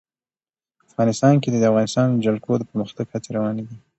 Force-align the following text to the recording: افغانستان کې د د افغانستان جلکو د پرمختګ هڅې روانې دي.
افغانستان 0.87 1.33
کې 1.41 1.49
د 1.51 1.55
د 1.59 1.63
افغانستان 1.71 2.07
جلکو 2.25 2.51
د 2.57 2.63
پرمختګ 2.69 3.05
هڅې 3.13 3.29
روانې 3.37 3.63
دي. 3.67 3.77